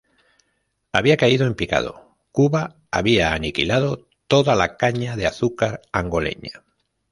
[0.93, 6.63] Había caído en picado, Cuba había aniquilado toda la caña de azúcar angoleña.